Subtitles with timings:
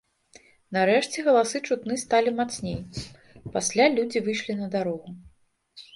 [0.75, 2.79] Нарэшце галасы чутны сталі мацней,
[3.59, 5.07] пасля людзі выйшлі на дарогу.